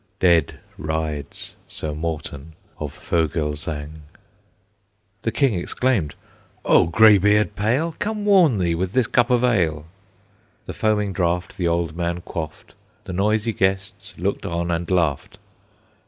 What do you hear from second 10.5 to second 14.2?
The foaming draught the old man quaffed, The noisy guests